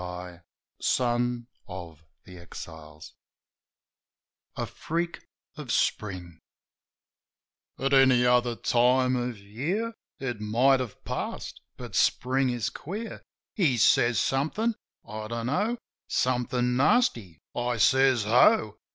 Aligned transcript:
A 0.03 0.41
FREAK 0.81 1.45
OF 1.67 2.01
SPRING 2.01 3.03
A 4.55 4.65
Freak 4.65 5.27
of 5.55 5.71
Spring: 5.71 6.39
AT 7.77 7.93
any 7.93 8.25
other 8.25 8.55
time 8.55 9.15
of 9.15 9.37
year 9.37 9.93
It 10.17 10.41
might 10.41 10.79
have 10.79 11.05
passed, 11.05 11.61
but 11.77 11.93
Spring 11.93 12.49
is 12.49 12.71
queer. 12.71 13.21
He 13.53 13.77
says 13.77 14.17
somethin'— 14.17 14.73
I 15.07 15.27
dunno— 15.27 15.77
Somethin' 16.07 16.75
nasty. 16.77 17.37
I 17.55 17.77
says, 17.77 18.23
"Ho!" 18.23 18.77